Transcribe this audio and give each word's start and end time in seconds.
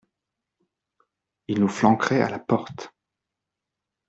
Ils 1.47 1.59
nous 1.59 1.67
flanqueraient 1.67 2.23
à 2.23 2.29
la 2.31 2.39
porte!… 2.39 2.91